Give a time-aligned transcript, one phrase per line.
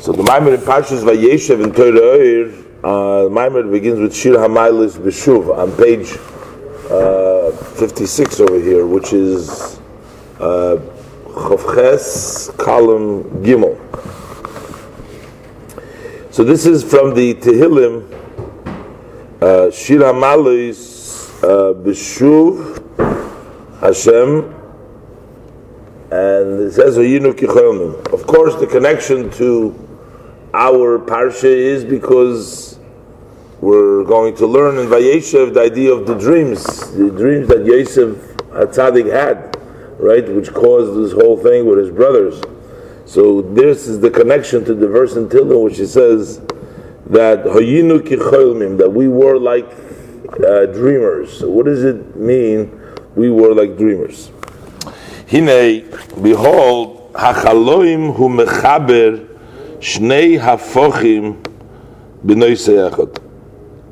[0.00, 2.46] So the Maimon in Parshas Vayeshev in Torah
[2.84, 6.12] uh, Maimon begins with Shir Hamailis B'Shuv on page
[6.88, 9.80] uh, 56 over here, which is
[10.38, 10.76] uh,
[11.26, 13.76] Chovches column Gimel.
[16.32, 18.04] So this is from the Tehillim,
[19.42, 21.74] uh, Shir Hamailis uh,
[23.80, 24.54] Hashem
[26.10, 29.87] and it says Of course, the connection to
[30.54, 32.78] our parsha is because
[33.60, 38.16] we're going to learn in Vayeshev the idea of the dreams, the dreams that Yosef
[38.50, 39.56] Hatzadik had,
[39.98, 42.40] right, which caused this whole thing with his brothers.
[43.04, 46.38] So this is the connection to the verse in Tilda, which it says
[47.06, 49.66] that Hayinu kicholmim, that we were like
[50.44, 51.38] uh, dreamers.
[51.38, 52.80] So what does it mean?
[53.16, 54.30] We were like dreamers.
[55.30, 55.90] Hine,
[56.22, 59.27] behold, hachaloim hu mechaber
[59.80, 61.42] shnei hafochim
[62.24, 63.20] b'noy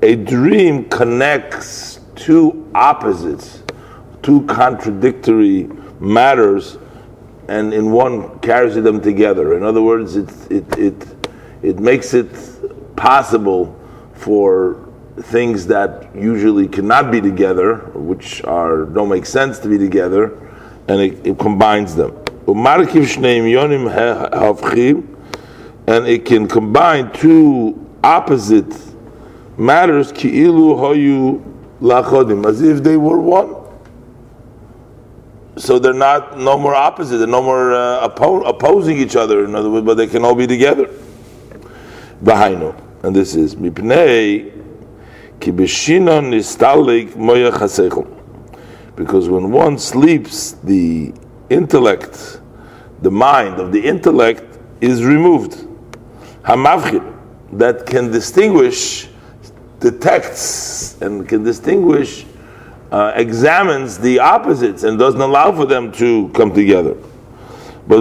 [0.03, 3.62] A dream connects two opposites,
[4.23, 5.69] two contradictory
[6.01, 6.78] matters,
[7.48, 9.56] and in one carries them together.
[9.56, 11.28] In other words, it, it, it,
[11.62, 13.78] it makes it possible
[14.15, 14.89] for
[15.23, 20.37] things that usually cannot be together, which are don't make sense to be together,
[20.89, 22.12] and it, it combines them.
[25.87, 28.73] And it can combine two opposite
[29.56, 31.43] matters, ki'ilu hoyu
[31.81, 33.55] lachodim, as if they were one.
[35.56, 39.45] So they're not no more opposite, they're no more uh, oppo- opposing each other.
[39.45, 40.91] In other words, but they can all be together.
[42.23, 44.53] Bahainu, and this is mipnei
[45.39, 47.50] kibeshinon nistalik moya
[48.97, 51.12] because when one sleeps, the
[51.50, 52.41] intellect,
[53.03, 55.69] the mind of the intellect is removed.
[56.47, 57.14] Hamavchid,
[57.52, 59.08] that can distinguish,
[59.80, 62.25] detects, and can distinguish,
[62.93, 66.97] uh, examines the opposites and doesn't allow for them to come together.
[67.88, 68.00] But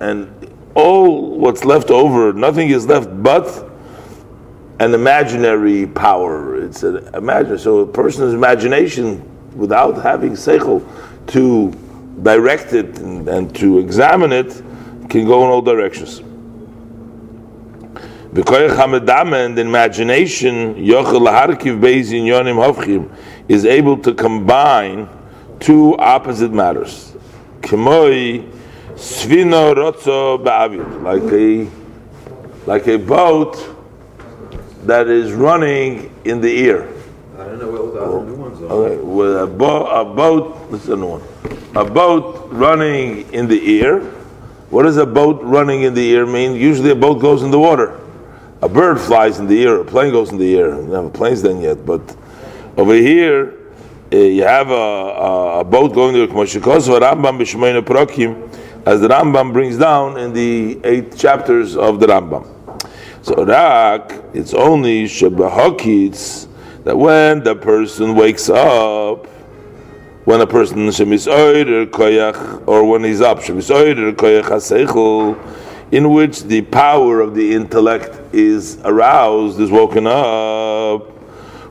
[0.00, 3.70] and all what's left over, nothing is left but
[4.80, 6.60] an imaginary power.
[6.60, 7.58] It's an imagine.
[7.58, 9.22] So a person's imagination,
[9.56, 10.84] without having seichel
[11.28, 11.70] to
[12.22, 14.62] direct it and, and, to examine it,
[15.08, 16.20] can go in all directions.
[18.34, 20.74] And the imagination
[23.48, 25.08] is able to combine
[25.60, 27.14] two opposite matters.
[31.02, 31.68] Like a
[32.66, 33.56] like a boat
[34.86, 36.88] that is running in the ear.
[37.38, 38.66] I don't know what the other new ones are.
[38.66, 41.22] Okay, with a, bo- a boat, this is a new one.
[41.76, 44.02] A boat running in the ear.
[44.74, 46.56] What does a boat running in the air mean?
[46.56, 47.96] Usually a boat goes in the water.
[48.60, 50.74] A bird flies in the air, a plane goes in the air.
[50.74, 52.00] We don't have planes then yet, but
[52.76, 53.54] over here,
[54.12, 57.38] uh, you have a, a, a, boat going to Rambam
[58.84, 62.44] as the Rambam brings down in the eight chapters of the Rambam.
[63.22, 66.48] So rak, it's only shebahokitz
[66.82, 69.28] that when the person wakes up,
[70.24, 71.26] when a person shemis
[71.90, 73.70] koyach, or when he's up shemis
[74.14, 75.36] koyach haseichel,
[75.92, 81.10] in which the power of the intellect is aroused, is woken up.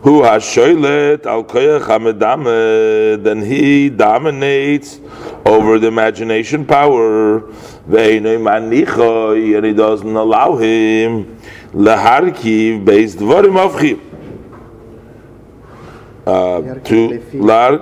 [0.03, 4.99] Who has shoylet al koyach hamedame, then he dominates
[5.45, 7.49] over the imagination power
[7.85, 8.25] and
[9.65, 11.37] he doesn't allow him
[11.73, 14.12] laharkiv based dvarim avchim.
[16.25, 17.79] Uh, to lar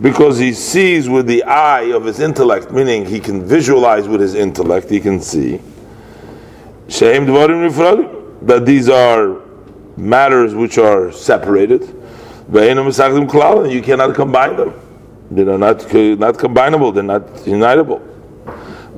[0.00, 4.34] because he sees with the eye of his intellect, meaning he can visualize with his
[4.34, 5.60] intellect, he can see.
[6.88, 9.36] That these are
[9.96, 11.82] matters which are separated.
[12.54, 14.72] And you cannot combine them.
[15.30, 16.94] They are not not combinable.
[16.94, 18.00] They're not unitable.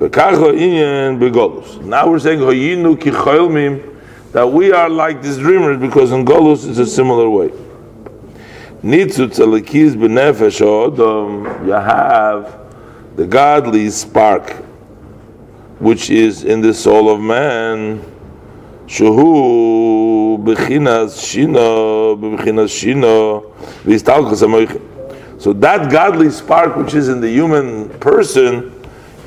[0.01, 2.41] Now we're saying
[4.33, 7.51] that we are like these dreamers because in golus it's a similar way.
[8.83, 9.01] You
[11.73, 12.59] have
[13.17, 14.51] the godly spark,
[15.81, 18.01] which is in the soul of man.
[18.87, 20.39] Shino
[22.71, 23.45] shino.
[25.41, 28.75] So that godly spark which is in the human person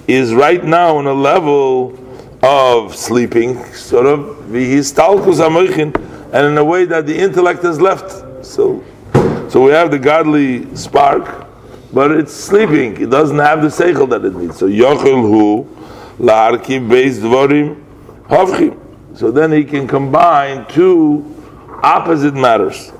[0.07, 1.97] is right now on a level
[2.43, 4.55] of sleeping, sort of, and
[6.45, 8.45] in a way that the intellect has left.
[8.45, 8.83] So,
[9.49, 11.47] so we have the godly spark,
[11.91, 13.01] but it's sleeping.
[13.01, 14.59] It doesn't have the seichel that it needs.
[14.59, 15.63] So yochel hu
[16.23, 17.83] la'arki beis dvorim
[18.27, 19.17] havchim.
[19.17, 21.25] So then he can combine two
[21.81, 22.91] opposite matters.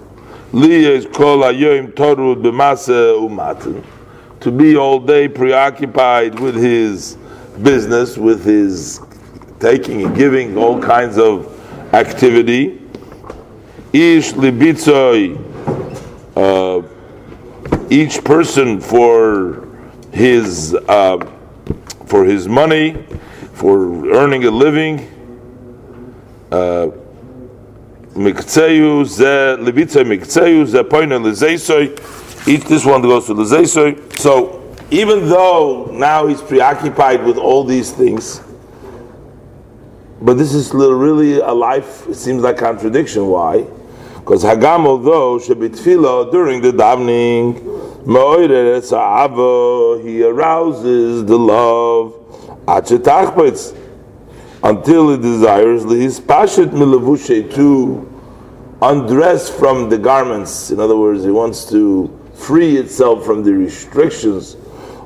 [0.53, 3.83] Liyes kol hayoim torud b'mase umatin.
[4.41, 7.17] To be all day preoccupied with his
[7.63, 9.01] business, with his
[9.59, 11.49] taking and giving, all kinds of
[11.91, 12.79] activity.
[13.93, 15.39] Ish libitzoi,
[16.35, 16.87] uh,
[17.89, 19.67] each person for
[20.11, 21.17] his uh,
[22.05, 23.03] for his money,
[23.53, 25.09] for earning a living.
[26.51, 26.89] Uh,
[28.15, 31.91] mikzeyu ze levitza mikzeyu ze poina lezeisoy.
[32.47, 33.95] Each this one goes to lezeisoy.
[34.17, 34.61] So
[34.91, 38.41] even though now he's preoccupied with all these things,
[40.21, 42.07] but this is really a life.
[42.07, 43.27] It seems like contradiction.
[43.27, 43.65] Why?
[44.19, 47.59] Because Hagam, although Shebitfila during the davening,
[50.03, 52.13] he arouses the love
[54.63, 58.09] until he desires his pashat milavushe to
[58.81, 60.71] undress from the garments.
[60.71, 64.55] In other words, he wants to free itself from the restrictions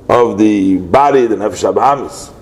[0.09, 2.33] of the body, the nefesh abahamis.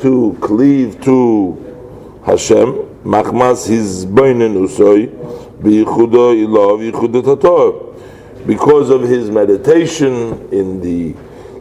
[0.00, 2.72] To cleave to Hashem,
[3.04, 5.08] machmas his boinen usoy
[5.60, 11.14] biyichudo ilav yichudet because of his meditation in the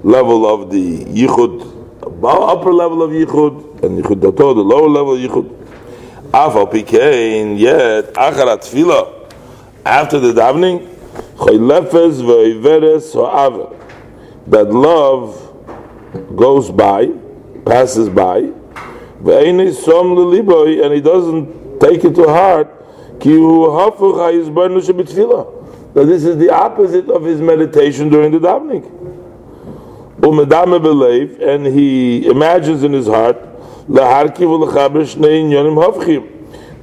[0.04, 1.75] level of the yichud
[2.24, 5.50] upper level of yichud and yichud the lower level of yichud.
[6.32, 9.32] Afal pikein yet acharat tefillah
[9.86, 10.88] after the davening
[11.36, 13.70] chaylefes ve'iveres ha'ava
[14.48, 15.42] that love
[16.36, 17.08] goes by
[17.66, 18.52] passes by
[19.28, 19.62] and
[20.94, 22.76] he doesn't take it to heart
[23.20, 28.40] Ki Hu Hafuch HaYizbarnu Shebitfila, that this is the opposite of his meditation during the
[28.40, 28.84] davening.
[30.22, 33.38] And he imagines in his heart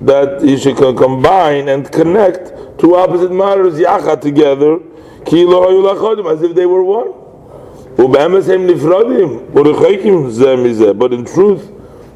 [0.00, 4.81] that he should combine and connect two opposite matters yachad together
[5.25, 7.12] as if they were one.
[10.99, 11.70] But in truth,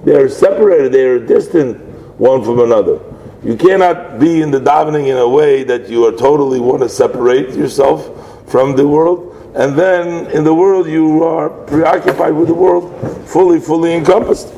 [0.04, 1.78] they are separated, they are distant
[2.18, 3.00] one from another.
[3.44, 6.88] You cannot be in the davening in a way that you are totally want to
[6.88, 8.10] separate yourself
[8.50, 9.25] from the world,
[9.56, 12.92] and then in the world you are preoccupied with the world,
[13.26, 14.48] fully, fully encompassed.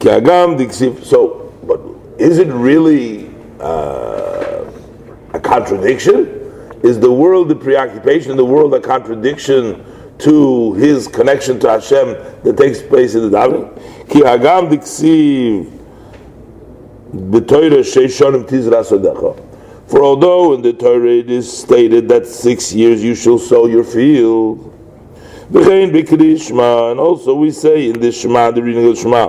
[0.00, 1.80] So, but
[2.18, 4.70] is it really uh,
[5.34, 6.36] a contradiction?
[6.84, 9.84] Is the world the preoccupation, the world a contradiction
[10.20, 12.12] to his connection to Hashem
[12.44, 14.08] that takes place in the davening.
[14.08, 15.70] Ki hagam diksiv
[17.12, 19.49] b'toyre sheishonim tizra sodecha.
[19.90, 23.82] For although in the Torah it is stated that six years you shall sow your
[23.82, 24.72] field,
[25.52, 29.26] and also we say in the Shema, the reading of the Shema,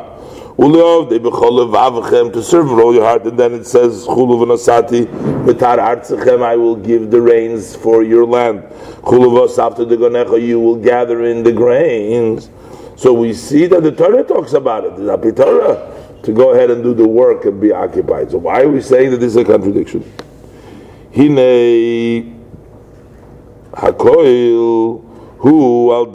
[2.31, 4.13] to serve with all your heart, and then it says, I
[6.55, 8.63] will give the rains for your land.
[9.11, 12.51] You will gather in the grains.
[12.97, 14.95] So we see that the Torah talks about it.
[14.95, 18.29] The Torah to go ahead and do the work and be occupied.
[18.29, 20.03] So why are we saying that this is a contradiction?
[21.13, 22.35] Hine
[23.73, 25.03] hakoil
[25.39, 26.05] hu al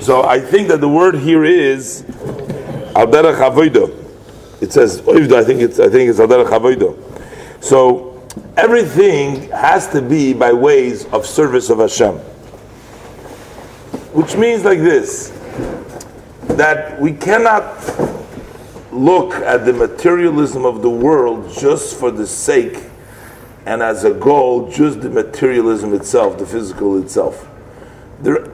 [0.00, 2.02] so I think that the word here is
[2.96, 9.88] al derech It says I think it's I think it's al derech So everything has
[9.88, 12.16] to be by ways of service of Hashem,
[14.12, 15.30] which means like this
[16.56, 17.78] that we cannot
[18.92, 22.84] look at the materialism of the world just for the sake
[23.64, 27.48] and as a goal just the materialism itself, the physical itself.
[28.20, 28.44] There,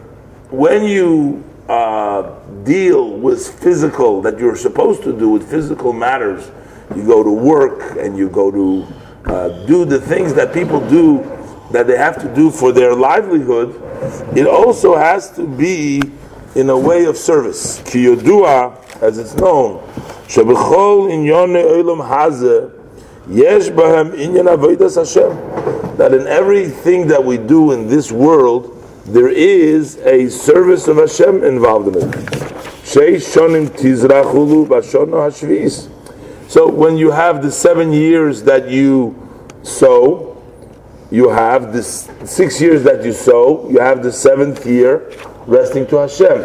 [0.50, 6.50] when you uh, deal with physical, that you're supposed to do with physical matters,
[6.94, 8.86] you go to work and you go to
[9.26, 11.22] uh, do the things that people do
[11.70, 13.74] that they have to do for their livelihood,
[14.36, 16.00] it also has to be
[16.54, 17.82] in a way of service.
[17.84, 19.82] Ki yodua, as it's known,
[20.28, 22.70] shebechol inyone olam hazeh,
[23.28, 25.96] yesh bahem inyan avodas Hashem.
[25.96, 28.74] That in everything that we do in this world,
[29.06, 32.14] there is a service of Hashem involved in it.
[32.84, 35.90] shonim tizrachulu bashono hashvis.
[36.48, 39.16] So when you have the seven years that you
[39.62, 40.36] sow,
[41.10, 45.10] you have the six years that you sow, you have the seventh year
[45.46, 46.40] resting to Hashem.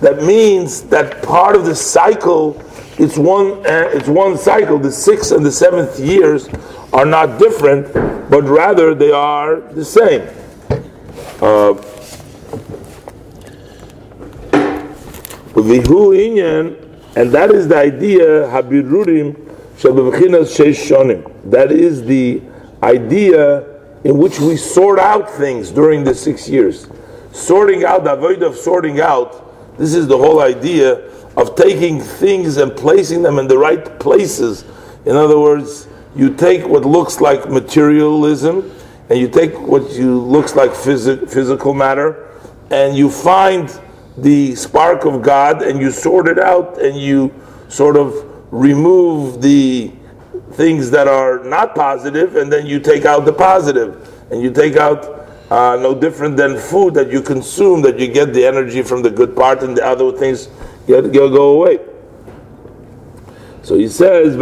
[0.00, 2.60] That means that part of the cycle,
[2.98, 4.78] it's one, uh, it's one cycle.
[4.78, 6.48] The sixth and the seventh years
[6.92, 7.92] are not different,
[8.28, 10.22] but rather they are the same.
[11.40, 11.74] Uh,
[17.16, 19.36] and that is the idea, Habirurim
[21.50, 22.42] That is the
[22.82, 26.88] idea in which we sort out things during the six years.
[27.32, 32.56] Sorting out, the avoid of sorting out, this is the whole idea of taking things
[32.56, 34.64] and placing them in the right places.
[35.06, 38.74] In other words, you take what looks like materialism
[39.08, 42.28] and you take what you looks like phys- physical matter
[42.70, 43.80] and you find
[44.16, 47.32] the spark of God and you sort it out and you
[47.68, 48.12] sort of
[48.50, 49.92] remove the
[50.52, 54.76] things that are not positive and then you take out the positive and you take
[54.76, 55.04] out
[55.52, 59.10] uh, no different than food that you consume that you get the energy from the
[59.10, 60.48] good part and the other things
[60.88, 61.78] get, go away.
[63.62, 64.34] So he says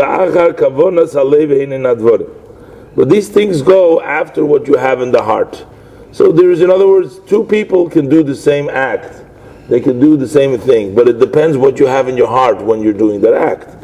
[2.96, 5.66] but these things go after what you have in the heart.
[6.12, 9.24] So there is in other words two people can do the same act.
[9.68, 12.62] They can do the same thing, but it depends what you have in your heart
[12.62, 13.76] when you're doing that act.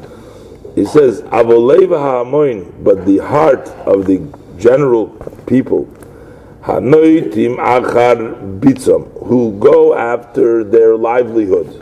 [0.76, 1.23] He says,
[2.83, 4.23] but the heart of the
[4.59, 5.09] general
[5.47, 5.87] people,
[9.26, 11.82] who go after their livelihood,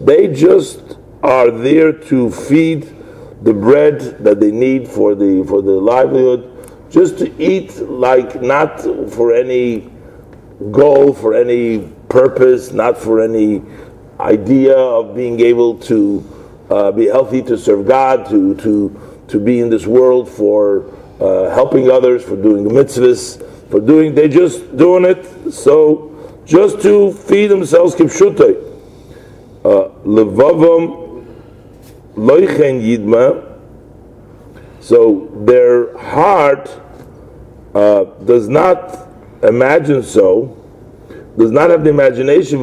[0.00, 2.94] they just are there to feed
[3.42, 6.52] the bread that they need for the for the livelihood
[6.90, 8.80] just to eat like not
[9.10, 9.90] for any
[10.70, 13.62] goal, for any purpose, not for any
[14.20, 16.24] idea of being able to
[16.70, 21.50] uh, be healthy, to serve God, to to to be in this world for uh,
[21.54, 26.12] helping others, for doing mitzvahs, for doing they're just doing it so
[26.44, 28.62] just to feed themselves kipshutai.
[29.64, 31.26] Uh, levavam
[32.14, 33.58] loichen yidma.
[34.80, 36.70] So their heart
[37.74, 39.08] uh, does not
[39.42, 40.56] imagine so,
[41.36, 42.60] does not have the imagination,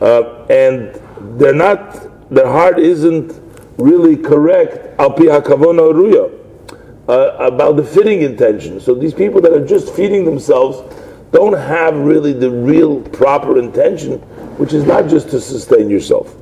[0.00, 1.00] uh, and
[1.38, 3.40] they're not, their heart isn't
[3.76, 4.98] really correct
[7.08, 8.80] uh, about the fitting intention.
[8.80, 10.82] So these people that are just feeding themselves
[11.32, 14.18] don't have really the real proper intention,
[14.56, 16.34] which is not just to sustain yourself.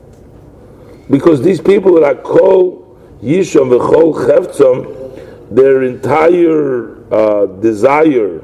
[1.10, 8.42] Because these people that are called Yisham v'chol chevtzam, their entire uh, desire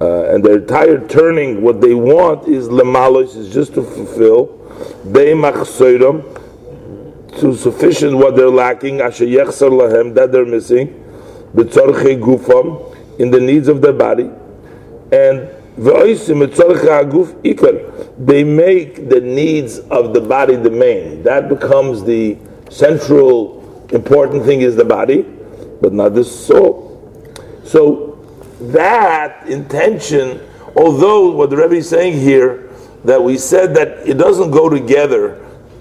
[0.00, 4.48] uh, and their entire turning, what they want is lemalos, is just to fulfill
[5.06, 6.22] beimachsoiram,
[7.40, 11.03] to sufficient what they're lacking, asher yechsar lahem, that they're missing,
[11.54, 14.30] betzorche gufam, in the needs of their body,
[15.12, 15.48] and
[18.18, 21.22] they make the needs of the body the main.
[21.22, 22.38] That becomes the
[22.70, 25.22] central important thing is the body
[25.80, 26.90] but not the soul.
[27.64, 28.24] So
[28.60, 30.40] that intention,
[30.76, 32.70] although what the Rebbe is saying here,
[33.04, 35.40] that we said that it doesn't go together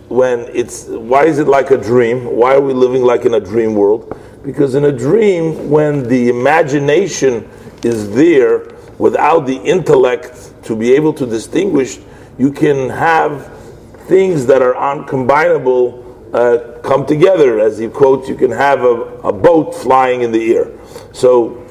[0.10, 2.26] when it's why is it like a dream?
[2.26, 4.20] Why are we living like in a dream world?
[4.44, 7.50] Because in a dream, when the imagination
[7.84, 12.00] is there without the intellect to be able to distinguish,
[12.38, 13.52] you can have
[14.08, 17.60] things that are uncombinable uh, come together.
[17.60, 20.72] As he quotes, you can have a, a boat flying in the air.
[21.14, 21.66] So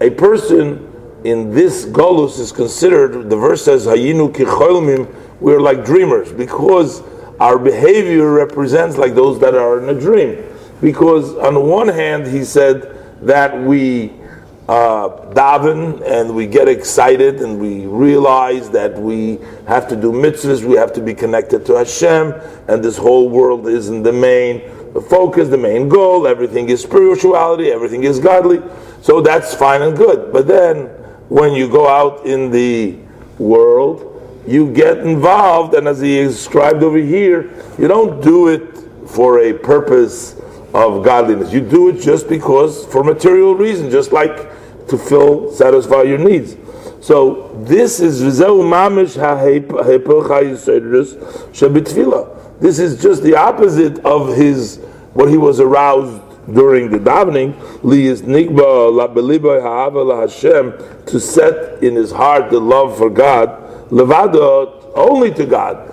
[0.00, 0.88] a person
[1.24, 5.08] in this golus is considered, the verse says, Hayinu
[5.40, 7.02] we're like dreamers, because
[7.40, 10.44] our behavior represents like those that are in a dream.
[10.82, 14.12] Because on one hand, he said that we
[14.68, 20.64] uh, daven and we get excited and we realize that we have to do mitzvahs,
[20.64, 22.34] we have to be connected to Hashem,
[22.68, 24.60] and this whole world isn't the main
[25.08, 26.26] focus, the main goal.
[26.26, 28.60] Everything is spirituality, everything is godly.
[29.02, 30.32] So that's fine and good.
[30.32, 30.86] But then
[31.28, 32.98] when you go out in the
[33.38, 34.08] world,
[34.46, 39.52] you get involved, and as he described over here, you don't do it for a
[39.52, 40.40] purpose
[40.74, 41.52] of godliness.
[41.52, 44.50] You do it just because, for material reason, just like
[44.88, 46.56] to fill, satisfy your needs.
[47.00, 48.20] So this is
[52.60, 54.78] This is just the opposite of his
[55.14, 56.22] what he was aroused
[56.54, 57.54] during the davening.
[60.20, 60.72] Hashem
[61.06, 63.90] to set in his heart the love for God.
[63.90, 65.88] Levado only to God.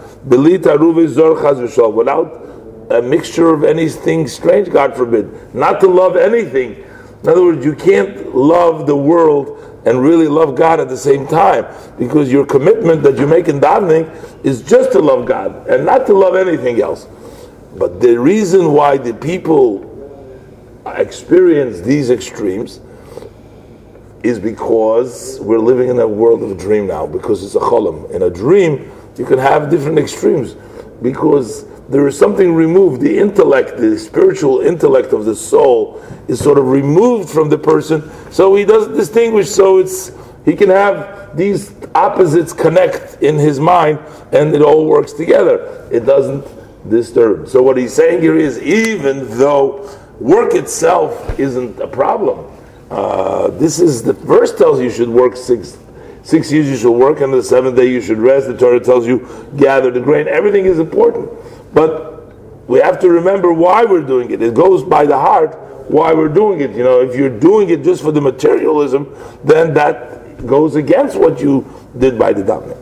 [1.95, 2.48] Without
[2.89, 5.53] a mixture of anything strange, God forbid.
[5.53, 6.83] Not to love anything
[7.23, 11.27] In other words, you can't love the world and really love God at the same
[11.27, 11.65] time
[11.97, 14.09] because your commitment that you make in davening
[14.45, 17.07] is just to love God and not to love anything else.
[17.77, 19.85] But the reason why the people
[20.85, 22.79] experience these extremes
[24.23, 28.09] is because we're living in a world of a dream now because it's a cholam.
[28.11, 30.55] In a dream, you can have different extremes
[31.01, 33.01] because there is something removed.
[33.01, 38.09] The intellect, the spiritual intellect of the soul, is sort of removed from the person,
[38.31, 39.49] so he doesn't distinguish.
[39.49, 40.11] So it's
[40.45, 43.99] he can have these opposites connect in his mind,
[44.31, 45.87] and it all works together.
[45.91, 46.45] It doesn't
[46.89, 47.47] disturb.
[47.47, 52.45] So what he's saying here is, even though work itself isn't a problem,
[52.91, 55.77] uh, this is the verse tells you, you should work six
[56.23, 58.47] six years you should work, and the seventh day you should rest.
[58.47, 59.27] The Torah tells you
[59.57, 60.27] gather the grain.
[60.27, 61.29] Everything is important.
[61.73, 62.33] But
[62.67, 64.41] we have to remember why we're doing it.
[64.41, 65.55] It goes by the heart
[65.89, 66.71] why we're doing it.
[66.71, 71.41] You know, if you're doing it just for the materialism, then that goes against what
[71.41, 71.65] you
[71.97, 72.77] did by the davening.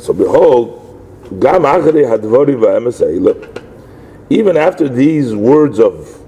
[0.00, 0.78] So behold,
[4.30, 6.22] even after these words of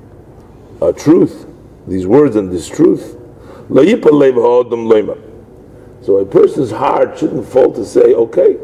[0.81, 1.47] uh, truth,
[1.87, 3.17] these words and this truth,
[6.03, 8.59] so a person's heart shouldn't fall to say, okay,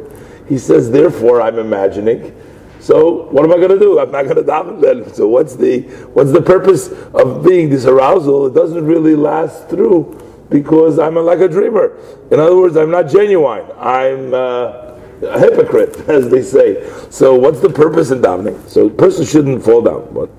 [0.50, 2.36] he says, therefore, I'm imagining.
[2.80, 4.00] So what am I going to do?
[4.00, 5.14] I'm not going to daven then.
[5.14, 5.82] So what's the
[6.14, 8.46] what's the purpose of being this arousal?
[8.46, 11.96] It doesn't really last through because I'm a, like a dreamer.
[12.32, 13.64] In other words, I'm not genuine.
[13.78, 16.90] I'm uh, a hypocrite, as they say.
[17.10, 18.68] So what's the purpose in davening?
[18.68, 20.12] So a person shouldn't fall down.
[20.12, 20.30] But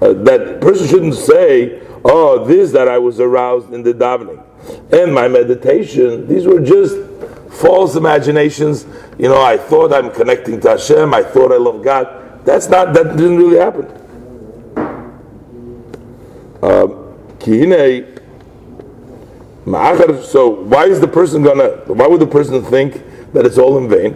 [0.00, 4.44] uh, that person shouldn't say, "Oh, this that I was aroused in the davening."
[4.92, 6.96] And my meditation, these were just
[7.52, 8.86] false imaginations.
[9.18, 12.44] You know, I thought I'm connecting to Hashem, I thought I love God.
[12.44, 13.86] That's not, that didn't really happen.
[16.62, 17.00] Um,
[20.24, 23.02] so why is the person gonna, why would the person think
[23.34, 24.14] that it's all in vain.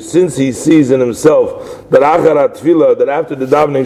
[0.00, 3.84] Since he sees in himself that that after the davening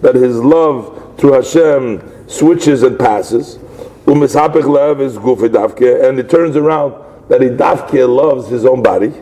[0.00, 3.58] that his love to Hashem switches and passes,
[4.06, 6.94] and it turns around
[7.28, 9.12] that he dafke loves his own body.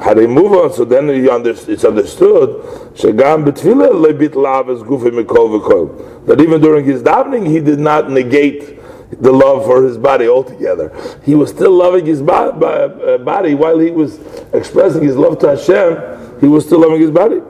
[0.00, 2.50] How they move on, so then it's understood
[2.94, 6.26] shagam betfila lebit lav is gufi mikol v'kol.
[6.26, 8.78] that even during his davening he did not negate
[9.20, 10.92] the love for his body altogether.
[11.24, 14.20] He was still loving his uh, body while he was
[14.52, 16.40] expressing his love to Hashem.
[16.40, 17.40] He was still loving his body.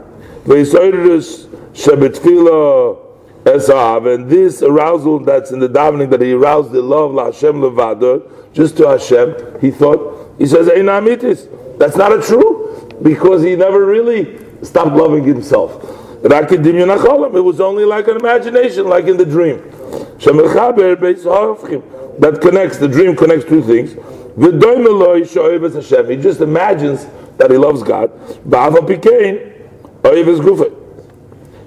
[3.47, 8.23] And this arousal that's in the davening that he aroused the love la Hashem levada,
[8.53, 11.49] just to Hashem, he thought, he says, einamitis.
[11.79, 15.85] That's not a true, because he never really stopped loving himself.
[16.25, 19.63] It was only like an imagination, like in the dream.
[22.19, 23.95] That connects, the dream connects two things.
[26.09, 28.11] He just imagines that he loves God.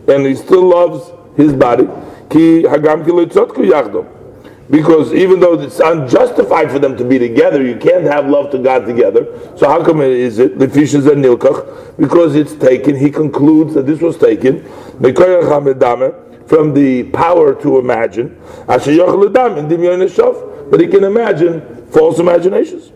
[0.07, 1.87] And he still loves his body.
[4.69, 8.57] Because even though it's unjustified for them to be together, you can't have love to
[8.57, 9.27] God together.
[9.57, 11.97] So how come is it the fishes and nilkach?
[11.97, 12.95] Because it's taken.
[12.95, 14.63] He concludes that this was taken
[16.47, 18.37] from the power to imagine.
[18.65, 18.85] But
[20.79, 22.91] he can imagine false imaginations.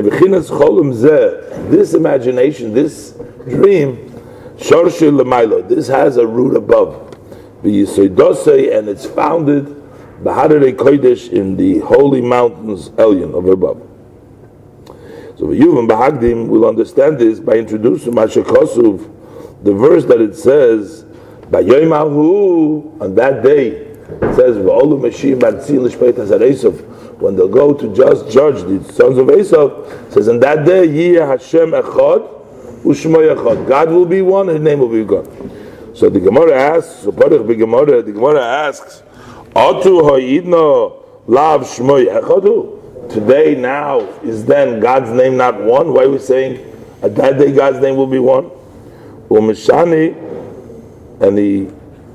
[1.94, 3.12] imagination, this
[3.47, 4.11] dream,
[4.57, 7.14] this has a root above.
[7.62, 9.66] And it's founded
[11.33, 13.83] in the holy mountains Elyon of above.
[15.37, 19.11] So Yuvim Bahagdim will understand this by introducing Mashakosuf,
[19.64, 21.05] the verse that it says,
[21.51, 24.57] by Bayoimahu, on that day, it says,
[27.19, 31.71] when they'll go to just judge the sons of Esav, says, on that day, Hashem
[31.71, 33.67] Echad, Ushmo Echad.
[33.67, 35.27] God will be one, His name will be God.
[35.97, 39.03] So the Gemara asks, so Gemara, the Gemara asks,
[39.55, 42.85] Ha'idno Lav Echadu?
[43.09, 45.93] today, now, is then God's name not one?
[45.93, 46.59] Why are we saying
[47.03, 48.51] at that day God's name will be one?
[49.29, 50.21] Umishani,
[51.21, 51.69] and he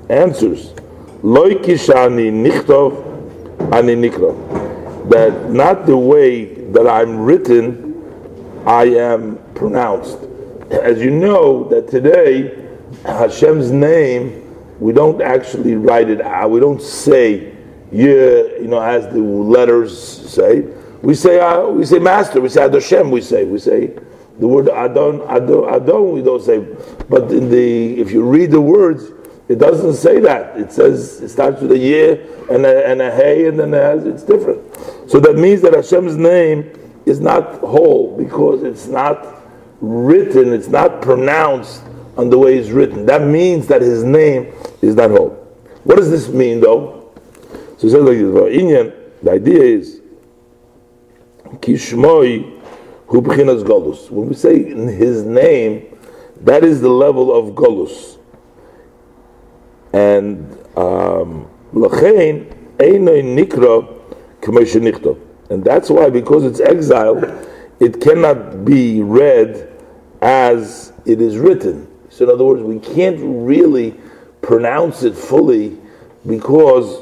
[0.09, 0.73] answers,
[1.23, 5.09] Loi kishani nichtov ani nikrov.
[5.09, 10.17] That not the way that I'm written, I am pronounced.
[10.71, 12.67] As you know, that today,
[13.03, 14.45] Hashem's name,
[14.79, 16.51] we don't actually write it out.
[16.51, 17.55] We don't say
[17.91, 19.97] yeah, you know, as the letters
[20.31, 20.61] say.
[21.01, 22.39] We say uh, we say master.
[22.39, 23.09] We say Adoshem.
[23.09, 23.97] We say we say
[24.39, 26.11] the word Adon Adon Adon.
[26.13, 26.59] We don't say,
[27.09, 29.11] but in the if you read the words,
[29.49, 30.57] it doesn't say that.
[30.57, 33.81] It says it starts with a yeah and a, and a hey and then it
[33.81, 34.61] has, it's different.
[35.09, 36.71] So that means that Hashem's name
[37.05, 39.25] is not whole because it's not
[39.81, 40.53] written.
[40.53, 41.83] It's not pronounced
[42.15, 43.07] on the way it's written.
[43.07, 45.31] That means that His name is not whole.
[45.83, 47.11] What does this mean, though?
[47.77, 50.01] So he says like this: Indian, the idea is
[51.57, 52.61] Kishmoi
[53.07, 54.11] hu golus.
[54.11, 55.97] When we say his name,
[56.41, 58.18] that is the level of golus.
[59.93, 63.87] And um, lachein einoi nikra
[64.41, 67.17] k'moshe And that's why, because it's exile,
[67.79, 69.71] it cannot be read
[70.21, 71.87] as it is written.
[72.09, 73.95] So in other words, we can't really
[74.41, 75.77] pronounce it fully
[76.27, 77.01] because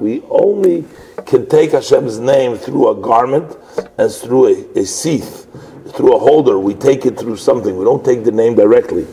[0.00, 0.84] we only
[1.26, 3.56] can take Hashem's name through a garment
[3.98, 5.46] and through a, a sheath,
[5.94, 6.58] through a holder.
[6.58, 7.76] We take it through something.
[7.76, 9.06] We don't take the name directly.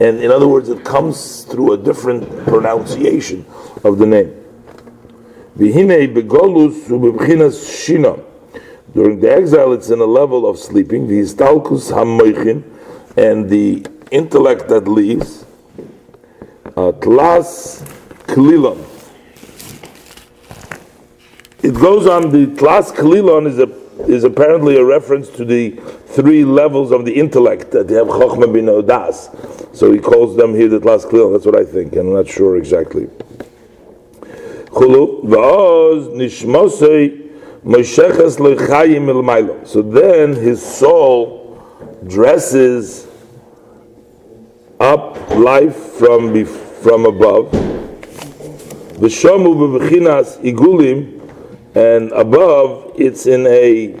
[0.00, 3.44] And in other words, it comes through a different pronunciation
[3.84, 4.34] of the name.
[8.94, 11.08] During the exile, it's in a level of sleeping.
[13.16, 15.44] And the intellect that leaves.
[16.76, 17.82] Tlas
[18.26, 18.84] klilon
[21.60, 23.66] it goes on the Tlas Kalilon is a
[24.06, 25.70] is apparently a reference to the
[26.06, 29.74] three levels of the intellect that they have Chochmah bin Odas.
[29.74, 31.32] So he calls them here the Tlas Kalilon.
[31.32, 31.92] That's what I think.
[31.94, 33.08] and I'm not sure exactly.
[39.64, 41.38] So then his soul
[42.06, 43.08] dresses
[44.80, 47.50] up life from from above.
[49.00, 51.17] The bebechinas igulim
[51.74, 53.98] and above it's in a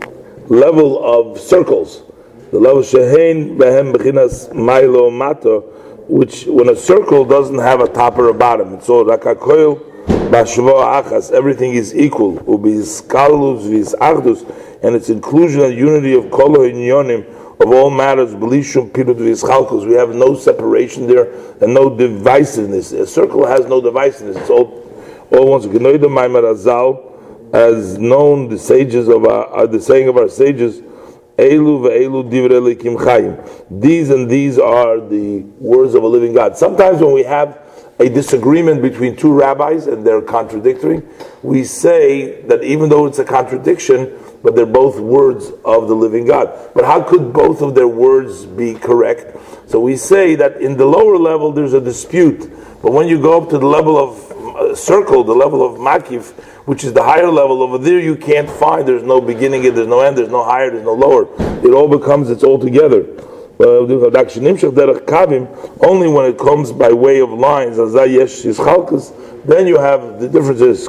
[0.48, 2.02] level of circles.
[2.50, 5.60] The level shehein behem bechinas milo mato,
[6.08, 9.78] which when a circle doesn't have a top or a bottom, it's all rakakoil
[10.30, 11.30] bashvo achas.
[11.30, 12.36] Everything is equal.
[12.38, 14.44] Ubis kalus vis achdus,
[14.82, 17.26] and its inclusion and unity of kolo inyonim
[17.60, 18.34] of all matters.
[18.34, 19.86] Belishum pilud vis chalkos.
[19.86, 22.98] We have no separation there and no divisiveness.
[22.98, 24.36] A circle has no divisiveness.
[24.36, 24.84] It's all
[25.30, 25.66] all ones.
[25.66, 27.04] Genoida maimer azal
[27.52, 30.80] as known the sages of our, uh, the saying of our sages,
[31.38, 33.80] Elu ve'elu divrei chayim.
[33.80, 36.56] These and these are the words of a living God.
[36.56, 37.60] Sometimes when we have
[38.00, 41.02] a disagreement between two rabbis and they're contradictory,
[41.42, 46.26] we say that even though it's a contradiction, but they're both words of the living
[46.26, 46.70] God.
[46.74, 49.36] But how could both of their words be correct?
[49.68, 52.50] So we say that in the lower level there's a dispute,
[52.82, 54.37] but when you go up to the level of
[54.74, 56.32] circle, the level of makif,
[56.66, 58.86] which is the higher level over there, you can't find.
[58.86, 61.26] There's no beginning, there's no end, there's no higher, there's no lower.
[61.64, 63.06] It all becomes it's all together.
[63.60, 63.96] Only
[66.08, 70.88] when it comes by way of lines, then you have the differences.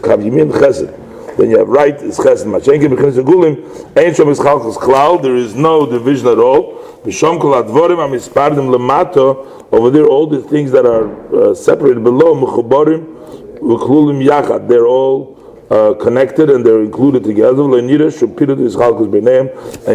[1.40, 2.46] Then you have right is chesed.
[2.46, 3.56] Machenke b'chinas agulim
[3.98, 5.22] ein shom is chalkos klal.
[5.22, 6.84] There is no division at all.
[7.06, 9.66] B'shom kol advorim amispardim lemato.
[9.72, 13.19] Over there, all the things that are uh, separated below mechubarim
[13.62, 14.68] yachad.
[14.68, 17.64] They're all uh, connected and they're included together.
[17.64, 17.90] And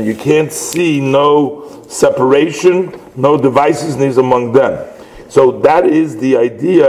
[0.07, 4.89] you can't see no separation, no devices among them.
[5.29, 6.89] So that is the idea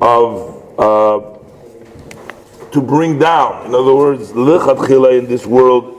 [0.00, 1.38] of uh,
[2.70, 3.66] to bring down.
[3.66, 5.94] In other words, in this world,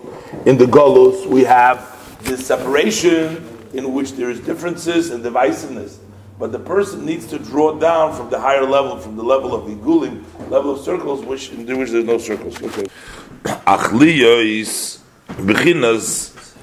[0.46, 5.98] in the Golus, we have this separation in which there is differences and divisiveness.
[6.40, 9.66] But the person needs to draw down from the higher level, from the level of
[9.66, 12.62] the gulim, level of circles, which in which there's no circles.
[12.62, 12.84] Okay.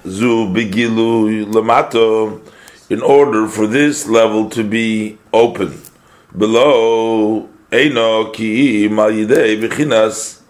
[0.06, 2.40] Zu begilu lamato.
[2.90, 5.80] In order for this level to be open,
[6.36, 10.42] below eino ki malidei bechinas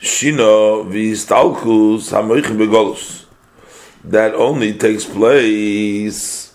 [0.00, 3.26] shino vistalkus hamoich begolus.
[4.02, 6.45] That only takes place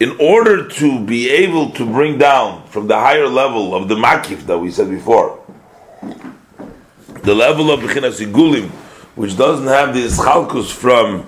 [0.00, 4.46] in order to be able to bring down from the higher level of the makif
[4.46, 5.40] that we said before,
[7.22, 8.70] the level of Bechinas Igulim,
[9.16, 11.26] which doesn't have the ischalkus from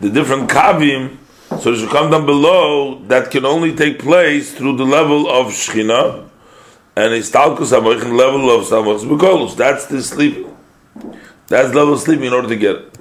[0.00, 1.16] the different kavim,
[1.60, 5.46] so it should come down below, that can only take place through the level of
[5.46, 6.28] Shechina,
[6.94, 9.56] and istalkus amochin level of Samachs Bekolus.
[9.56, 10.46] That's the sleep.
[11.48, 12.98] That's the level of sleep in order to get it.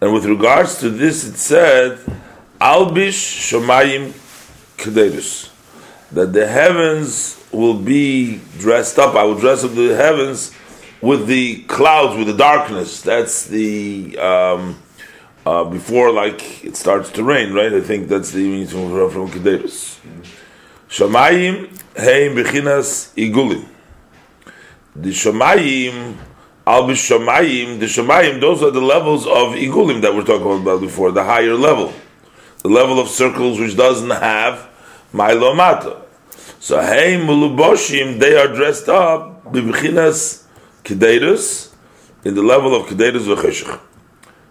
[0.00, 1.98] And with regards to this, it said,
[2.62, 4.12] Albish Shomayim
[4.76, 5.50] Kededus.
[6.12, 9.16] That the heavens will be dressed up.
[9.16, 10.52] I will dress up the heavens
[11.00, 13.02] with the clouds, with the darkness.
[13.02, 14.80] That's the um,
[15.44, 17.72] uh, before like it starts to rain, right?
[17.72, 19.98] I think that's the means from from Kedeus.
[20.88, 23.66] Shamayim heim bechinas igulim.
[24.94, 26.16] The Shamayim,
[26.64, 31.10] al Shamayim, the Shamayim, those are the levels of igulim that we're talking about before,
[31.10, 31.92] the higher level,
[32.62, 34.68] the level of circles which doesn't have
[35.12, 36.00] Mailomata.
[36.60, 40.44] So hey muluboshim, they are dressed up bibichinas
[40.84, 41.74] kededus
[42.24, 43.80] in the level of kededus v'cheshach.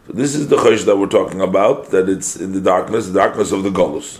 [0.07, 1.91] So this is the chesh that we're talking about.
[1.91, 4.19] That it's in the darkness, the darkness of the golus.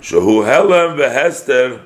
[0.00, 1.80] Shahu helem v'hester,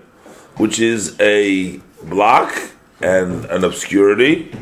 [0.56, 2.54] which is a block
[3.00, 4.54] and an obscurity.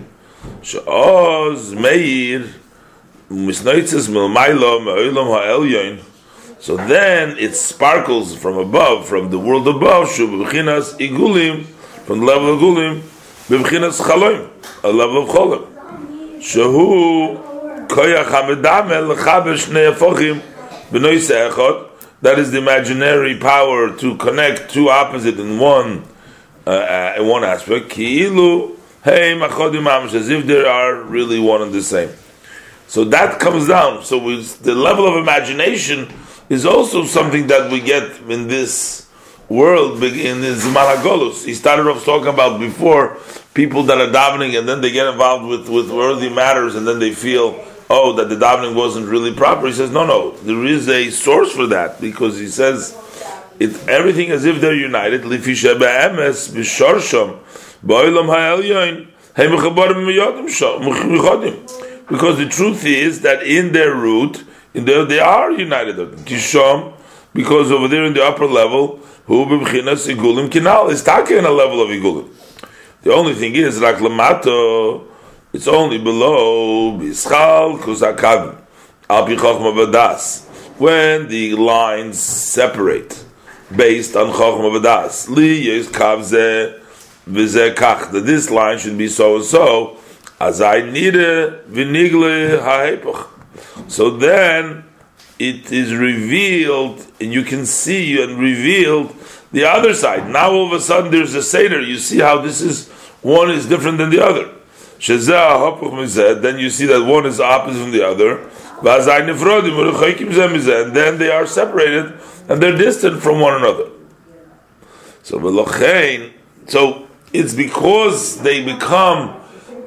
[0.63, 2.47] Sha'oz meir
[3.29, 6.05] misneitzes milmaylo me'olam ha'elyon
[6.61, 11.65] so then it sparkles from above, from the world above, Shubchinas Igulim,
[12.05, 13.01] from the level of Igulim,
[13.49, 14.51] Bibchinas Chaloim,
[14.85, 15.67] a level of Cholim.
[16.41, 20.41] Shahu Koyach Hamedame Lechaber Shnei Afochim
[20.91, 21.89] B'noi Se'echot,
[22.23, 26.05] that is the imaginary power to connect two opposite in one
[26.67, 27.89] uh, uh, in one aspect.
[27.89, 32.11] Ki'ilu Hey Machodim as if they are really one and the same.
[32.87, 34.05] So that comes down.
[34.05, 36.07] So with the level of imagination
[36.51, 39.09] is also something that we get in this
[39.49, 41.45] world in this Maragolus.
[41.47, 43.17] He started off talking about before
[43.55, 46.99] people that are davening and then they get involved with, with worldly matters and then
[46.99, 49.69] they feel, oh, that the davening wasn't really proper.
[49.69, 52.97] He says, no, no, there is a source for that because he says
[53.61, 55.23] it everything as if they're united.
[62.09, 65.97] Because the truth is that in their root, there they are united.
[66.27, 66.95] Kishom,
[67.33, 71.51] because over there in the upper level, who b'bchinas igulim kinal is taking in a
[71.51, 72.29] level of igulim.
[73.03, 75.07] The only thing is, like lamato,
[75.53, 78.57] it's only below bischal kuzakad
[79.09, 80.47] al pichochma vadas
[80.79, 83.25] when the lines separate
[83.75, 85.29] based on chochma vadas.
[85.29, 86.81] Li yes kavze
[87.29, 89.97] v'zeh kach that this line should be so and so.
[90.41, 93.40] As I need it, v'nigle ha'epach.
[93.89, 94.85] So then
[95.39, 99.17] it is revealed, and you can see and revealed
[99.53, 100.29] the other side.
[100.29, 101.81] Now all of a sudden there's a Seder.
[101.81, 102.91] You see how this is,
[103.23, 104.51] one is different than the other.
[104.99, 108.51] Then you see that one is opposite from the other.
[108.83, 109.29] And
[110.95, 113.89] then they are separated and they're distant from one another.
[115.23, 115.39] So,
[116.67, 119.41] so it's because they become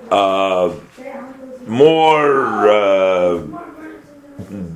[0.09, 0.73] uh,
[1.67, 2.69] more.
[2.69, 3.52] Uh,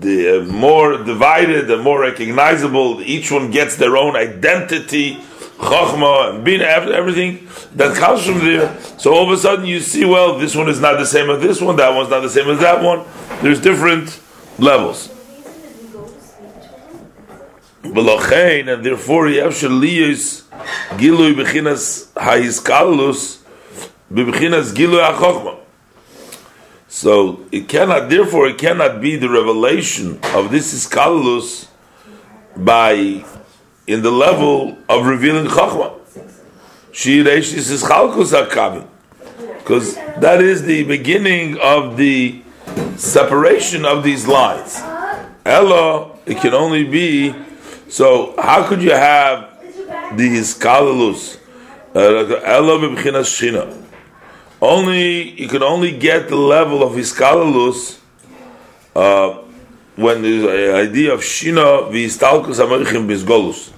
[0.08, 3.02] the uh, more divided, the more recognizable.
[3.02, 5.16] Each one gets their own identity,
[5.58, 8.80] chachma and bina, everything that comes from there.
[8.98, 11.42] So all of a sudden you see, well, this one is not the same as
[11.42, 13.06] this one, that one's not the same as that one.
[13.42, 14.20] There's different
[14.58, 15.10] levels.
[17.84, 20.44] And therefore, Yevshel Liyos
[21.00, 23.42] Gilui Bechinas Haiskalus
[24.12, 25.57] Bechinas Gilui HaChochma.
[26.88, 31.68] So it cannot, therefore, it cannot be the revelation of this iskalus
[32.56, 33.26] by
[33.86, 35.94] in the level of revealing chachma.
[39.60, 42.42] Because that is the beginning of the
[42.96, 44.78] separation of these lines.
[45.46, 47.36] Ella, it can only be.
[47.90, 49.60] So how could you have
[50.18, 51.38] the iskalus?
[51.94, 53.87] Uh, Ella b'bchinas shina
[54.62, 58.00] only you can only get the level of iskalalus
[58.96, 59.44] uh,
[59.96, 63.72] when an idea of shina v'istalkus amoichim bisgolus,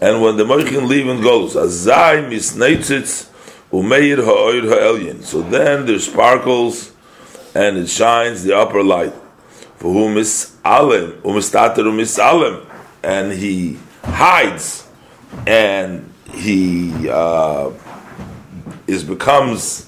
[0.00, 3.28] and when the moichin leave in golus, azay misneitzitz
[3.72, 5.22] umeir ha'oir ha'elyin.
[5.22, 6.92] So then there sparkles
[7.54, 9.14] and it shines the upper light.
[9.76, 12.66] For whom is alem umistater umisalem,
[13.02, 14.88] and he hides
[15.46, 17.70] and he uh,
[18.86, 19.83] is becomes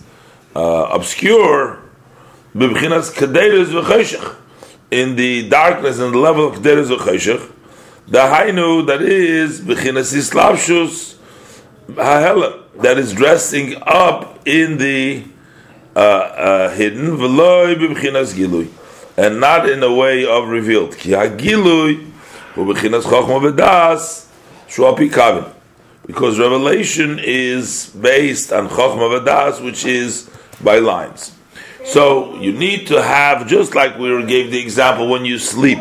[0.57, 1.81] uh, obscure
[2.55, 2.61] in
[5.17, 7.53] the darkness and the level of kederes v'cheshech
[8.09, 11.17] the hainu that is b'chinas islavshus
[11.95, 15.25] ha'helam that is dressing up in the
[15.95, 18.69] uh, uh, hidden v'loy b'chinas gilui.
[19.17, 20.97] And not in a way of revealed.
[20.99, 22.11] Ki ha'gilui
[22.55, 24.27] b'chinas chokhma v'das
[24.69, 25.53] shuapi kavin.
[26.07, 30.31] Because revelation is based on chokhma v'das which is
[30.63, 31.33] by lines.
[31.85, 35.79] So you need to have, just like we gave the example when you sleep,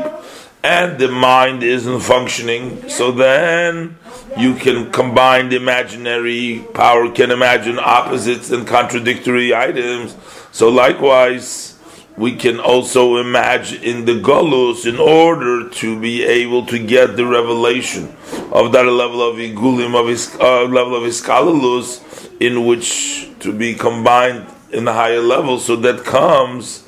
[0.63, 3.97] and the mind isn't functioning, so then
[4.37, 10.15] you can combine the imaginary power, can imagine opposites and contradictory items.
[10.51, 11.77] So likewise,
[12.17, 17.25] we can also imagine in the Golus in order to be able to get the
[17.25, 18.15] revelation
[18.51, 22.01] of that level of Igulim, of his uh, level of Iskalulus,
[22.39, 25.59] in which to be combined in the higher level.
[25.59, 26.81] So that comes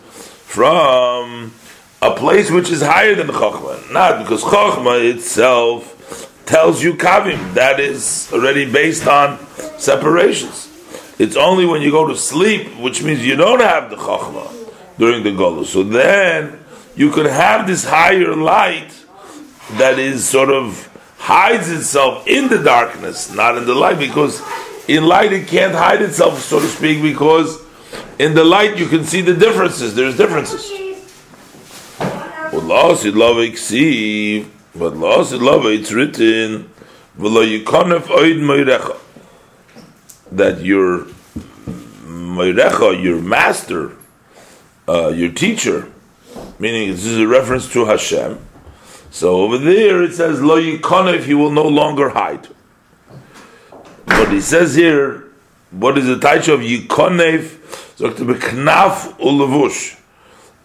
[0.46, 1.54] from
[2.02, 3.92] a place which is higher than Chokhmah.
[3.92, 5.94] Not because Chokhmah itself
[6.46, 7.54] tells you Kavim.
[7.54, 9.40] That is already based on
[9.78, 10.66] separations.
[11.20, 14.54] It's only when you go to sleep, which means you don't have the Chokhmah
[14.98, 15.68] during the Golus.
[15.68, 16.60] So then
[16.96, 18.92] you could have this higher light
[19.74, 20.84] that is sort of
[21.18, 24.42] hides itself in the darkness, not in the light, because
[24.88, 27.62] in light it can't hide itself, so to speak, because
[28.20, 29.96] in the light you can see the differences.
[29.96, 30.72] There's differences.
[32.00, 32.64] But
[34.76, 36.72] but lost love it's written,
[40.32, 41.08] that your
[42.94, 43.92] your master,
[44.88, 45.92] uh, your teacher,
[46.60, 48.40] meaning this is a reference to Hashem.
[49.10, 52.48] So over there it says lo yikonef, he will no longer hide.
[54.06, 55.27] But he says here,
[55.72, 57.98] what is the title of yikonef?
[57.98, 60.00] So to be knaf ulevush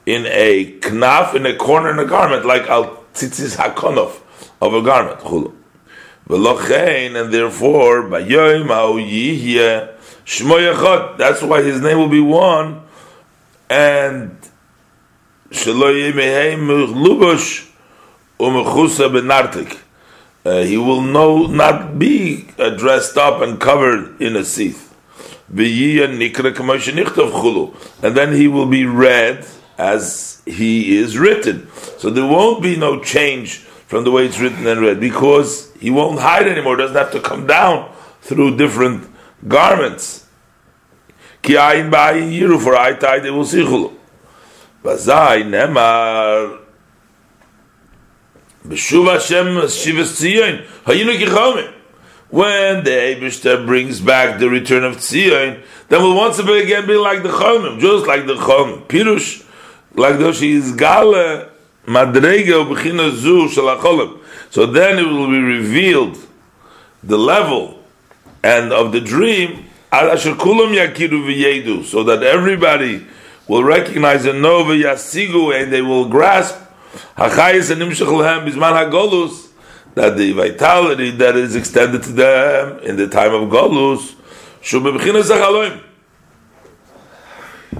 [0.07, 4.21] in a knaf in a corner in a garment, like al tzitzis hakonof
[4.61, 5.21] of a garment.
[5.21, 5.55] Chulu.
[6.29, 12.83] And therefore, bayoim yihye shmo That's why his name will be one,
[13.69, 14.39] and
[15.51, 17.69] shelo yemehem lubush
[18.39, 19.79] benartik.
[20.45, 24.92] Uh, he will no, not be uh, dressed up and covered in a sheath.
[25.55, 26.21] And
[28.17, 31.69] then he will be read as he is written.
[31.99, 35.91] So there won't be no change from the way it's written and read because he
[35.91, 39.07] won't hide anymore, doesn't have to come down through different
[39.47, 40.27] garments.
[41.43, 41.83] For they
[43.31, 43.63] will see.
[44.83, 46.59] Vazai nemar,
[48.65, 51.73] Hashem shivas tziyon, hayinu kichomim.
[52.33, 57.23] When the Eibishter brings back the return of Tzion, then we'll once again be like
[57.23, 58.87] the Chomim, just like the Chomim.
[58.87, 59.45] Pirush,
[59.93, 61.51] like though she is Gale,
[61.85, 64.19] Madrege, Bechina Zu, Shalacholim.
[64.49, 66.17] So then it will be revealed
[67.03, 67.79] the level
[68.43, 70.09] and of the dream, so
[72.03, 73.07] that everybody
[73.47, 76.57] will recognize and know v'yasigu and they will grasp
[77.19, 78.07] hachayis and nimshach
[78.47, 79.52] bizman hagolus
[79.95, 84.15] that the vitality that is extended to them in the time of golus
[84.61, 84.91] should be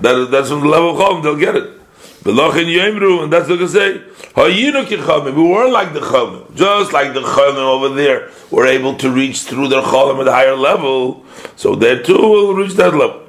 [0.01, 1.79] That that's from the level of chom they'll get it.
[2.23, 3.99] Belochin Yemru, and that's what they say.
[4.35, 5.35] Hayinu kichamim.
[5.35, 9.41] We weren't like the chamim, just like the chamim over there were able to reach
[9.43, 11.25] through their chalim at a higher level.
[11.57, 13.23] So there too will reach that level.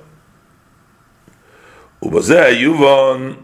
[2.04, 3.44] Ubazeh Yuvon,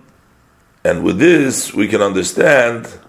[0.84, 3.00] and with this we can understand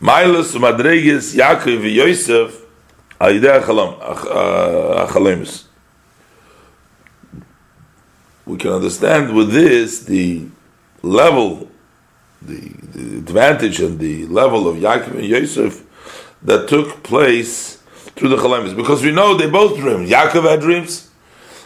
[0.00, 2.62] Milas Madregis Yaakov Yosef
[3.20, 5.64] Aideh uh, Achalemus.
[8.46, 10.46] We can understand with this the
[11.02, 11.68] level,
[12.40, 12.60] the,
[12.94, 15.84] the advantage and the level of Yaakov and Yosef
[16.42, 17.78] that took place
[18.14, 18.76] through the Chalemis.
[18.76, 20.08] Because we know they both dreamed.
[20.08, 21.10] Yaakov had dreams.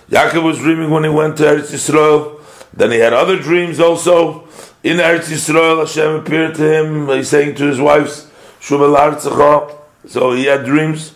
[0.09, 2.41] Yaakov was dreaming when he went to Eretz Yisrael.
[2.73, 4.49] Then he had other dreams also
[4.84, 7.08] In Eretz Yisrael, Hashem appeared to him.
[7.08, 9.76] He's saying to his wives, Shumel Artzacha.
[10.08, 11.14] So he had dreams.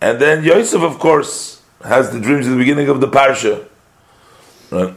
[0.00, 3.66] And then Yosef, of course, has the dreams at the beginning of the parsha.
[4.70, 4.94] Right?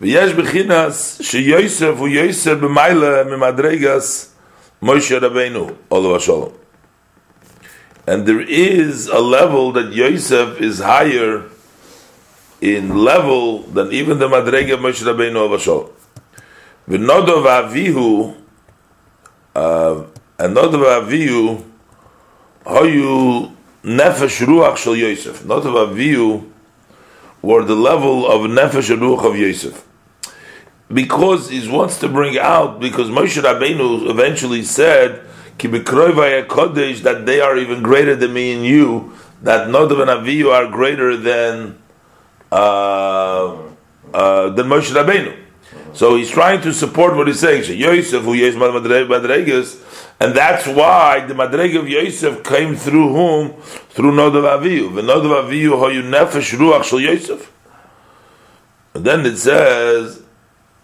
[0.00, 4.34] ויש בחינס שיוסף הוא יוסף במיילה ממדרגס
[4.82, 6.52] מוישה רבינו, עולו השלום.
[8.06, 11.44] And there is a level that Yosef is higher
[12.60, 15.90] in level than even the Madrega Moshe Rabbeinu of Ashol.
[16.87, 18.35] V'nodov avihu,
[19.55, 20.03] uh,
[20.39, 21.63] and nodov avihu,
[22.65, 25.43] hoyu nefesh ruach shel Yosef.
[25.43, 26.49] Nodov avihu
[27.41, 29.85] were the level of nefesh ruach of Yosef
[30.93, 35.21] because he wants to bring out because Moshe Rabbeinu eventually said
[35.57, 40.67] kodesh that they are even greater than me and you that Nodav and Aviyu are
[40.69, 41.77] greater than
[42.51, 43.57] uh,
[44.13, 45.42] uh, than Moshe Rabbeinu.
[45.93, 47.77] So he's trying to support what he's saying.
[47.77, 49.79] Yosef, who Yosef Madregas,
[50.19, 53.53] and that's why the Madreg of Yosef came through whom?
[53.61, 54.89] Through Nodav Aviyu.
[54.89, 57.51] V'nodav Aviyu you nefesh ruach shel Yosef.
[58.93, 60.23] And then it says,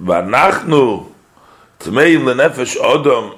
[0.02, 1.12] V'anachnu
[1.80, 3.38] tmeim lenefesh odom.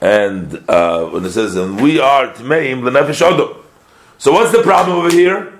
[0.00, 3.62] And uh, when it says, and we are tmeim lenefesh odom.
[4.18, 5.52] So what's the problem over here?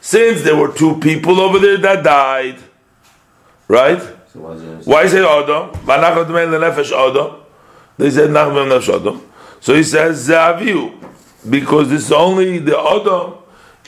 [0.00, 2.58] Since there were two people over there that died,
[3.68, 4.00] right?
[4.32, 4.86] So why is it?
[4.86, 5.70] Why say Adam?
[5.84, 7.40] Vanachot Tmeim Lenefesh Adam.
[7.96, 9.22] They said Nachmem Nefesh Adam.
[9.60, 10.92] So he says Zaviu,
[11.48, 13.34] because this is only the Adam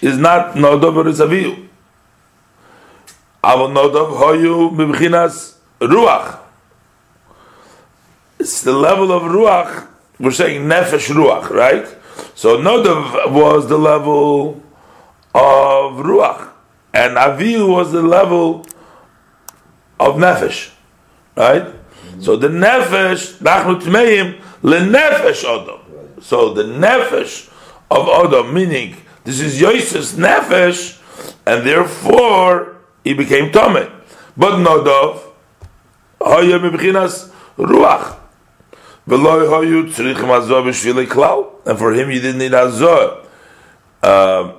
[0.01, 1.69] is not Nodav but it's Aviu.
[3.45, 6.41] Avon Nodav Hoyu Mibchinas Ruach.
[8.39, 9.89] It's the level of Ruach.
[10.19, 11.87] We're saying Nefesh Ruach, right?
[12.35, 14.63] So Nodav was the level
[15.35, 16.51] of Ruach,
[16.95, 18.67] and Aviu was the level
[19.99, 20.73] of Nefesh,
[21.37, 21.67] right?
[22.21, 25.81] So the Nefesh, Nachnu Tmeim, Lenefesh Adam.
[26.21, 27.51] So the Nefesh
[27.91, 31.01] of Adam, meaning this is Yosef's Nefesh,
[31.47, 33.91] and therefore he became Tomei.
[34.37, 35.21] But Nodav,
[36.21, 38.19] Hoya Mibchinas Ruach.
[39.09, 41.53] V'lo hoyu tzrichim azor b'shvilei klal.
[41.65, 43.25] And for him, you didn't need azor.
[44.03, 44.53] Uh,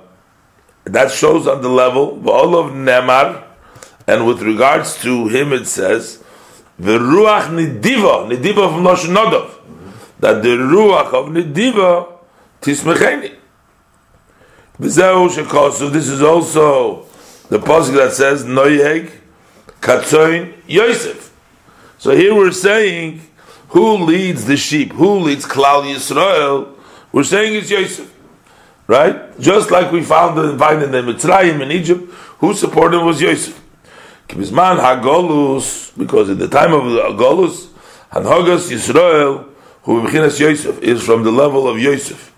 [0.84, 3.44] that shows on the level all of Nemar,
[4.08, 6.24] and with regards to him, it says
[6.78, 9.54] the ruach nidiva, nidiva from Lashon Nodov,
[10.18, 12.10] that the ruach of nidiva
[12.62, 13.34] tismecheni.
[14.80, 15.92] Shekosu.
[15.92, 17.02] This is also
[17.50, 19.10] the pasuk that says noyeg
[19.82, 21.34] katzoin Yosef.
[21.98, 23.20] So here we're saying
[23.68, 26.74] who leads the sheep, who leads Klal Yisrael.
[27.12, 28.10] We're saying it's Yosef,
[28.86, 29.38] right?
[29.38, 33.67] Just like we found in, find in the Mitzrayim in Egypt, who supported was Yosef.
[34.28, 37.68] Kibizman Hagolus, because at the time of the Golus,
[38.12, 39.48] Hanhogas Yisrael,
[39.82, 42.32] who Mibchinas Yosef, is from the level of Yosef.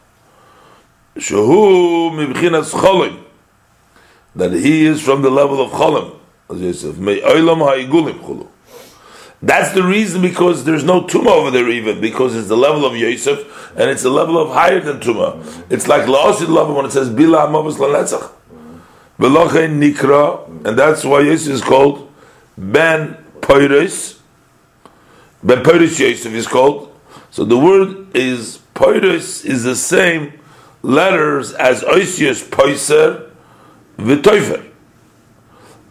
[1.17, 3.25] Shehu Mibchinas Cholim,
[4.37, 6.17] that he is from the level of Cholim,
[6.49, 6.97] as Yosef.
[6.97, 8.47] May Olam Ha'igulim Chulu.
[9.43, 12.95] That's the reason because there's no tumah over there even because it's the level of
[12.95, 15.65] Yosef and it's a level of higher than tumah.
[15.71, 18.31] It's like la'asid level when it says bila amavos lanetzach.
[19.21, 22.13] Velochein nikra, and that's why Yosef is called
[22.59, 24.19] Ben Poiris.
[25.43, 26.93] Ben Poiris Yosef is called.
[27.31, 30.41] So the word is Poiris is the same
[30.83, 33.31] letters as Oisius Poiser
[33.99, 34.67] V'Toifer.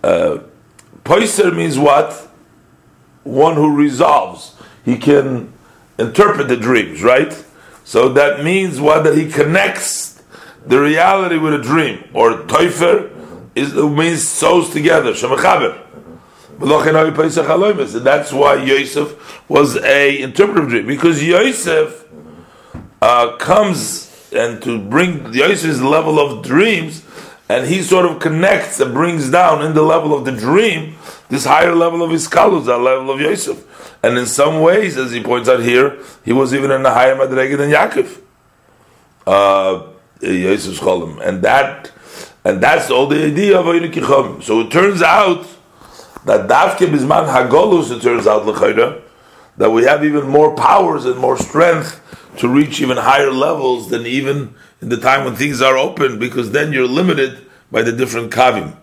[0.04, 0.40] Uh,
[1.04, 2.30] Poiser means what?
[3.24, 4.56] one who resolves.
[4.84, 5.54] He can
[5.98, 7.46] interpret the dreams, right?
[7.84, 9.04] So that means what?
[9.04, 10.22] That he connects
[10.66, 12.10] the reality with a dream.
[12.14, 13.12] Or toifer
[13.60, 15.14] is means sews together.
[15.14, 15.86] Shemachaber.
[16.62, 22.06] And that's why Yosef was a interpretive dream because Yosef
[23.02, 27.06] uh, comes and to bring Yosef's level of dreams,
[27.48, 30.96] and he sort of connects and brings down in the level of the dream
[31.30, 33.66] this higher level of Iskalus, that level of Yosef.
[34.04, 37.16] And in some ways, as he points out here, he was even in a higher
[37.16, 38.22] Madrega than Yaakov.
[39.28, 39.88] Uh,
[40.22, 41.26] Yosef's Cholim.
[41.26, 41.92] And that,
[42.44, 44.44] and that's all the idea of Oynikichom.
[44.44, 45.48] So it turns out
[46.26, 49.02] that Davke Bisman Hagolus, it turns out, L'chayra,
[49.58, 52.02] that we have even more powers and more strength
[52.38, 56.52] to reach even higher levels than even in the time when things are open, because
[56.52, 58.76] then you're limited by the different kavim.